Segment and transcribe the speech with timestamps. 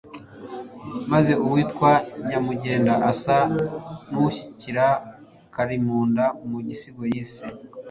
[1.11, 1.91] maze uwitwa
[2.27, 3.37] Nyamugenda asa
[4.09, 4.85] n'ushyigikira
[5.53, 7.45] Kalimunda mu gisigo yise